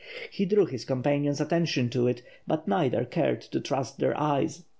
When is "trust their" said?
3.59-4.19